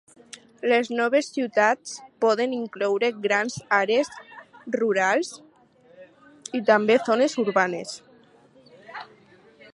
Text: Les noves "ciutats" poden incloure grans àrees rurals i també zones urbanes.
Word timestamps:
Les 0.69 0.87
noves 0.99 1.27
"ciutats" 1.33 1.91
poden 2.25 2.55
incloure 2.59 3.11
grans 3.27 3.59
àrees 3.79 4.09
rurals 4.79 5.31
i 6.61 6.65
també 6.73 6.97
zones 7.11 7.37
urbanes. 7.47 7.97